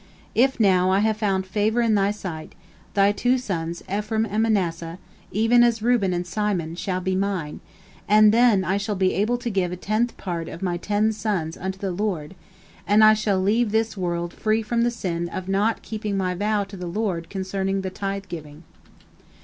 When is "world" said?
13.95-14.33